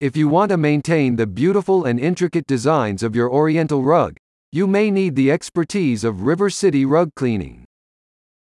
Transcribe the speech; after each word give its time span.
If 0.00 0.16
you 0.16 0.28
want 0.28 0.48
to 0.48 0.56
maintain 0.56 1.16
the 1.16 1.26
beautiful 1.26 1.84
and 1.84 2.00
intricate 2.00 2.46
designs 2.46 3.02
of 3.02 3.14
your 3.14 3.30
Oriental 3.30 3.82
rug, 3.82 4.16
you 4.50 4.66
may 4.66 4.90
need 4.90 5.14
the 5.14 5.30
expertise 5.30 6.04
of 6.04 6.22
River 6.22 6.48
City 6.48 6.86
Rug 6.86 7.10
Cleaning. 7.16 7.66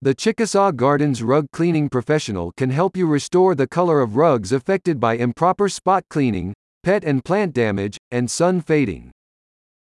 The 0.02 0.14
Chickasaw 0.14 0.72
Gardens 0.74 1.24
Rug 1.24 1.46
Cleaning 1.54 1.88
Professional 1.88 2.52
can 2.58 2.72
help 2.72 2.98
you 2.98 3.08
restore 3.08 3.56
the 3.56 3.66
color 3.66 4.02
of 4.02 4.18
rugs 4.18 4.52
affected 4.52 5.00
by 5.00 5.14
improper 5.14 5.70
spot 5.70 6.04
cleaning, 6.10 6.54
pet 6.84 7.06
and 7.06 7.24
plant 7.24 7.54
damage, 7.54 7.98
and 8.12 8.30
sun 8.30 8.60
fading. 8.60 9.12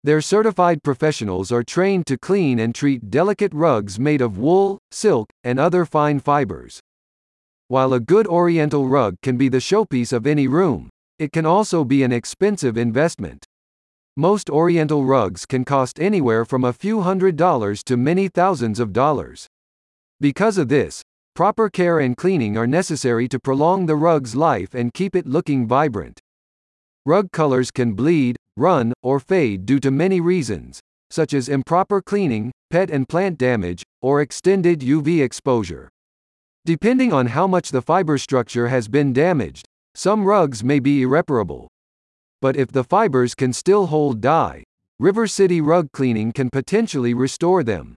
Their 0.05 0.21
certified 0.21 0.83
professionals 0.83 1.51
are 1.51 1.63
trained 1.63 2.07
to 2.07 2.17
clean 2.17 2.59
and 2.59 2.73
treat 2.73 3.11
delicate 3.11 3.53
rugs 3.53 3.99
made 3.99 4.21
of 4.21 4.37
wool, 4.37 4.79
silk, 4.91 5.27
and 5.43 5.59
other 5.59 5.83
fine 5.83 6.21
fibers. 6.21 6.79
While 7.67 7.91
a 7.91 7.99
good 7.99 8.25
Oriental 8.25 8.87
rug 8.87 9.15
can 9.21 9.35
be 9.35 9.49
the 9.49 9.57
showpiece 9.57 10.13
of 10.13 10.25
any 10.25 10.47
room, 10.47 10.89
it 11.19 11.31
can 11.31 11.45
also 11.45 11.83
be 11.83 12.03
an 12.03 12.11
expensive 12.11 12.77
investment. 12.77 13.45
Most 14.15 14.49
Oriental 14.49 15.05
rugs 15.05 15.45
can 15.45 15.65
cost 15.65 15.99
anywhere 15.99 16.45
from 16.45 16.63
a 16.63 16.73
few 16.73 17.01
hundred 17.01 17.35
dollars 17.35 17.83
to 17.83 17.97
many 17.97 18.27
thousands 18.27 18.79
of 18.79 18.93
dollars. 18.93 19.47
Because 20.19 20.57
of 20.57 20.69
this, 20.69 21.01
proper 21.35 21.69
care 21.69 21.99
and 21.99 22.17
cleaning 22.17 22.57
are 22.57 22.65
necessary 22.65 23.27
to 23.27 23.39
prolong 23.39 23.85
the 23.85 23.95
rug's 23.95 24.35
life 24.35 24.73
and 24.73 24.93
keep 24.93 25.15
it 25.15 25.27
looking 25.27 25.67
vibrant. 25.67 26.19
Rug 27.05 27.31
colors 27.31 27.71
can 27.71 27.93
bleed, 27.93 28.35
run, 28.55 28.93
or 29.01 29.19
fade 29.19 29.65
due 29.65 29.79
to 29.79 29.91
many 29.91 30.19
reasons, 30.19 30.79
such 31.09 31.33
as 31.33 31.47
improper 31.47 32.01
cleaning, 32.01 32.51
pet 32.69 32.89
and 32.89 33.07
plant 33.07 33.37
damage, 33.37 33.83
or 34.01 34.21
extended 34.21 34.81
UV 34.81 35.23
exposure. 35.23 35.89
Depending 36.65 37.13
on 37.13 37.27
how 37.27 37.47
much 37.47 37.69
the 37.69 37.81
fiber 37.81 38.17
structure 38.17 38.67
has 38.67 38.87
been 38.87 39.13
damaged, 39.13 39.65
some 39.97 40.23
rugs 40.25 40.63
may 40.63 40.77
be 40.77 41.01
irreparable. 41.01 41.67
But 42.39 42.55
if 42.55 42.71
the 42.71 42.83
fibers 42.83 43.33
can 43.33 43.51
still 43.51 43.87
hold 43.87 44.21
dye, 44.21 44.63
River 44.99 45.25
City 45.25 45.59
Rug 45.59 45.91
Cleaning 45.91 46.31
can 46.33 46.51
potentially 46.51 47.15
restore 47.15 47.63
them. 47.63 47.95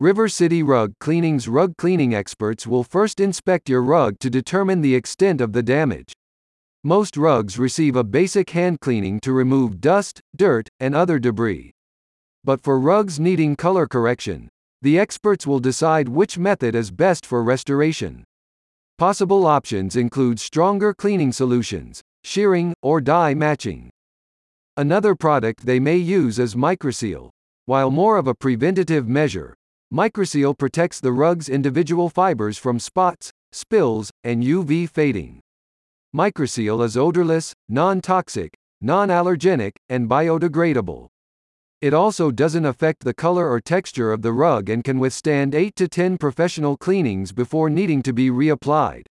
River 0.00 0.26
City 0.26 0.62
Rug 0.62 0.94
Cleaning's 1.00 1.48
rug 1.48 1.76
cleaning 1.76 2.14
experts 2.14 2.66
will 2.66 2.82
first 2.82 3.20
inspect 3.20 3.68
your 3.68 3.82
rug 3.82 4.18
to 4.20 4.30
determine 4.30 4.80
the 4.80 4.94
extent 4.94 5.42
of 5.42 5.52
the 5.52 5.62
damage. 5.62 6.14
Most 6.82 7.18
rugs 7.18 7.58
receive 7.58 7.94
a 7.94 8.02
basic 8.02 8.48
hand 8.48 8.80
cleaning 8.80 9.20
to 9.20 9.34
remove 9.34 9.82
dust, 9.82 10.18
dirt, 10.34 10.70
and 10.80 10.94
other 10.94 11.18
debris. 11.18 11.72
But 12.42 12.62
for 12.62 12.80
rugs 12.80 13.20
needing 13.20 13.54
color 13.54 13.86
correction, 13.86 14.48
the 14.80 14.98
experts 14.98 15.46
will 15.46 15.60
decide 15.60 16.08
which 16.08 16.38
method 16.38 16.74
is 16.74 16.90
best 16.90 17.26
for 17.26 17.44
restoration. 17.44 18.24
Possible 18.98 19.46
options 19.46 19.96
include 19.96 20.38
stronger 20.38 20.94
cleaning 20.94 21.32
solutions, 21.32 22.02
shearing, 22.24 22.74
or 22.82 23.00
dye 23.00 23.34
matching. 23.34 23.90
Another 24.76 25.14
product 25.14 25.66
they 25.66 25.80
may 25.80 25.96
use 25.96 26.38
is 26.38 26.54
Microseal. 26.54 27.30
While 27.66 27.90
more 27.90 28.16
of 28.16 28.26
a 28.26 28.34
preventative 28.34 29.08
measure, 29.08 29.54
Microseal 29.92 30.56
protects 30.56 31.00
the 31.00 31.12
rug's 31.12 31.48
individual 31.48 32.08
fibers 32.08 32.56
from 32.56 32.78
spots, 32.78 33.30
spills, 33.52 34.10
and 34.24 34.42
UV 34.42 34.88
fading. 34.88 35.40
Microseal 36.16 36.84
is 36.84 36.96
odorless, 36.96 37.52
non-toxic, 37.68 38.54
non-allergenic, 38.80 39.72
and 39.88 40.08
biodegradable. 40.08 41.08
It 41.82 41.92
also 41.92 42.30
doesn't 42.30 42.64
affect 42.64 43.02
the 43.02 43.12
color 43.12 43.50
or 43.50 43.60
texture 43.60 44.12
of 44.12 44.22
the 44.22 44.32
rug 44.32 44.70
and 44.70 44.84
can 44.84 45.00
withstand 45.00 45.52
8 45.52 45.74
to 45.74 45.88
10 45.88 46.16
professional 46.16 46.76
cleanings 46.76 47.32
before 47.32 47.68
needing 47.68 48.04
to 48.04 48.12
be 48.12 48.30
reapplied. 48.30 49.06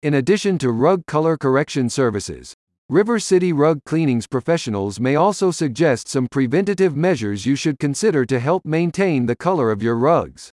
In 0.00 0.14
addition 0.14 0.56
to 0.58 0.70
rug 0.70 1.04
color 1.06 1.36
correction 1.36 1.90
services, 1.90 2.54
River 2.88 3.18
City 3.18 3.52
Rug 3.52 3.82
Cleanings 3.84 4.28
professionals 4.28 5.00
may 5.00 5.16
also 5.16 5.50
suggest 5.50 6.06
some 6.06 6.28
preventative 6.28 6.94
measures 6.94 7.44
you 7.44 7.56
should 7.56 7.80
consider 7.80 8.24
to 8.24 8.38
help 8.38 8.64
maintain 8.64 9.26
the 9.26 9.34
color 9.34 9.72
of 9.72 9.82
your 9.82 9.96
rugs. 9.96 10.52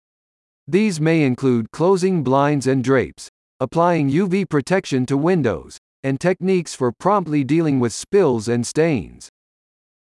These 0.67 1.01
may 1.01 1.23
include 1.23 1.71
closing 1.71 2.23
blinds 2.23 2.67
and 2.67 2.83
drapes, 2.83 3.31
applying 3.59 4.11
UV 4.11 4.47
protection 4.47 5.07
to 5.07 5.17
windows, 5.17 5.79
and 6.03 6.21
techniques 6.21 6.75
for 6.75 6.91
promptly 6.91 7.43
dealing 7.43 7.79
with 7.79 7.91
spills 7.91 8.47
and 8.47 8.67
stains. 8.67 9.31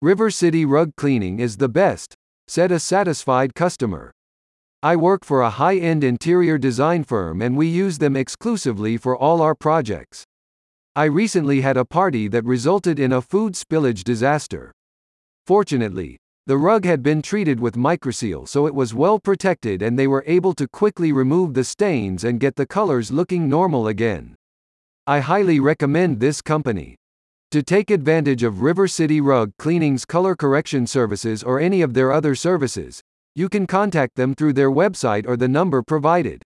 River 0.01 0.31
City 0.31 0.65
Rug 0.65 0.95
Cleaning 0.95 1.41
is 1.41 1.57
the 1.57 1.69
best, 1.69 2.15
said 2.47 2.71
a 2.71 2.79
satisfied 2.79 3.53
customer. 3.57 4.13
I 4.81 4.95
work 4.95 5.25
for 5.25 5.43
a 5.43 5.51
high 5.51 5.75
end 5.75 6.05
interior 6.05 6.57
design 6.57 7.03
firm 7.03 7.43
and 7.43 7.57
we 7.57 7.67
use 7.67 7.99
them 7.99 8.15
exclusively 8.15 8.97
for 8.97 9.17
all 9.17 9.43
our 9.43 9.57
projects. 9.57 10.23
I 10.95 11.07
recently 11.07 11.63
had 11.63 11.77
a 11.77 11.85
party 11.85 12.29
that 12.29 12.45
resulted 12.45 13.01
in 13.01 13.13
a 13.13 13.21
food 13.21 13.55
spillage 13.55 14.05
disaster. 14.05 14.71
Fortunately, 15.45 16.17
the 16.47 16.59
rug 16.59 16.85
had 16.85 17.03
been 17.03 17.21
treated 17.21 17.59
with 17.59 17.75
microseal 17.75 18.47
so 18.47 18.69
it 18.69 18.77
was 18.77 18.95
well 18.95 19.19
protected 19.19 19.83
and 19.83 19.99
they 19.99 20.07
were 20.07 20.23
able 20.29 20.55
to 20.55 20.69
quickly 20.69 21.11
remove 21.11 21.55
the 21.55 21.65
stains 21.65 22.23
and 22.23 22.39
get 22.39 22.55
the 22.55 22.67
colors 22.69 23.11
looking 23.11 23.49
normal 23.49 23.89
again. 23.89 24.37
I 25.09 25.19
highly 25.19 25.59
recommend 25.59 26.21
this 26.21 26.41
company. 26.41 26.99
To 27.53 27.63
take 27.63 27.91
advantage 27.91 28.43
of 28.43 28.61
River 28.61 28.87
City 28.87 29.23
Rug 29.23 29.53
Cleaning's 29.59 30.05
color 30.05 30.37
correction 30.37 30.87
services 30.87 31.43
or 31.43 31.59
any 31.59 31.81
of 31.81 31.95
their 31.95 32.13
other 32.13 32.35
services, 32.35 33.01
you 33.35 33.49
can 33.49 33.67
contact 33.67 34.17
them 34.17 34.35
through 34.35 34.53
their 34.53 34.71
website 34.71 35.27
or 35.27 35.35
the 35.35 35.49
number 35.49 35.83
provided. 35.83 36.43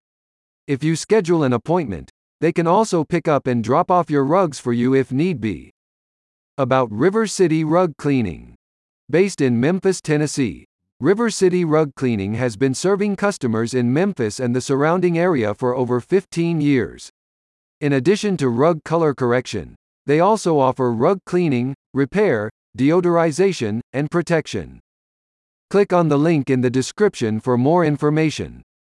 If 0.65 0.81
you 0.81 0.95
schedule 0.95 1.43
an 1.43 1.51
appointment, 1.51 2.09
they 2.39 2.53
can 2.53 2.67
also 2.67 3.03
pick 3.03 3.27
up 3.27 3.47
and 3.47 3.61
drop 3.61 3.91
off 3.91 4.09
your 4.09 4.23
rugs 4.23 4.59
for 4.59 4.71
you 4.71 4.95
if 4.95 5.11
need 5.11 5.41
be. 5.41 5.71
About 6.57 6.89
River 6.89 7.27
City 7.27 7.65
Rug 7.65 7.97
Cleaning. 7.97 8.55
Based 9.09 9.41
in 9.41 9.59
Memphis, 9.59 9.99
Tennessee, 9.99 10.63
River 11.01 11.29
City 11.29 11.65
Rug 11.65 11.93
Cleaning 11.95 12.35
has 12.35 12.55
been 12.55 12.73
serving 12.73 13.17
customers 13.17 13.73
in 13.73 13.91
Memphis 13.91 14.39
and 14.39 14.55
the 14.55 14.61
surrounding 14.61 15.17
area 15.17 15.53
for 15.53 15.75
over 15.75 15.99
15 15.99 16.61
years. 16.61 17.09
In 17.81 17.91
addition 17.91 18.37
to 18.37 18.47
rug 18.47 18.85
color 18.85 19.13
correction, 19.13 19.75
they 20.05 20.19
also 20.19 20.59
offer 20.59 20.91
rug 20.91 21.19
cleaning, 21.25 21.73
repair, 21.93 22.49
deodorization, 22.77 23.81
and 23.93 24.09
protection. 24.09 24.79
Click 25.69 25.93
on 25.93 26.09
the 26.09 26.17
link 26.17 26.49
in 26.49 26.61
the 26.61 26.69
description 26.69 27.39
for 27.39 27.57
more 27.57 27.83
information. 27.85 28.61